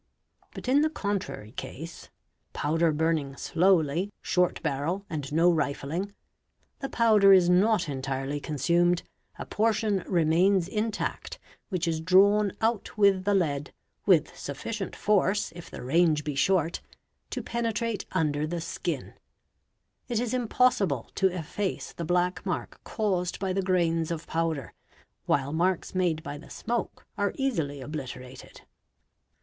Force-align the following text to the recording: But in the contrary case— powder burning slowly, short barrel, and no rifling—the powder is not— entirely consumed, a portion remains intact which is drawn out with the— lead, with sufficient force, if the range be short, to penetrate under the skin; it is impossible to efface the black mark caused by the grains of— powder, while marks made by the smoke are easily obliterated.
But 0.55 0.67
in 0.67 0.81
the 0.81 0.89
contrary 0.89 1.51
case— 1.51 2.09
powder 2.53 2.91
burning 2.91 3.35
slowly, 3.35 4.11
short 4.23 4.59
barrel, 4.63 5.05
and 5.11 5.31
no 5.31 5.51
rifling—the 5.51 6.89
powder 6.89 7.31
is 7.33 7.51
not— 7.51 7.87
entirely 7.87 8.39
consumed, 8.39 9.03
a 9.37 9.45
portion 9.45 9.99
remains 10.07 10.67
intact 10.67 11.37
which 11.69 11.87
is 11.87 12.01
drawn 12.01 12.51
out 12.61 12.97
with 12.97 13.25
the— 13.25 13.35
lead, 13.35 13.75
with 14.07 14.35
sufficient 14.35 14.95
force, 14.95 15.51
if 15.55 15.69
the 15.69 15.83
range 15.83 16.23
be 16.23 16.33
short, 16.33 16.81
to 17.29 17.43
penetrate 17.43 18.07
under 18.11 18.47
the 18.47 18.59
skin; 18.59 19.13
it 20.07 20.19
is 20.19 20.33
impossible 20.33 21.11
to 21.13 21.27
efface 21.27 21.93
the 21.93 22.05
black 22.05 22.43
mark 22.43 22.83
caused 22.83 23.37
by 23.39 23.53
the 23.53 23.61
grains 23.61 24.09
of— 24.09 24.25
powder, 24.25 24.73
while 25.27 25.53
marks 25.53 25.93
made 25.93 26.23
by 26.23 26.39
the 26.39 26.49
smoke 26.49 27.05
are 27.19 27.33
easily 27.35 27.81
obliterated. 27.81 28.61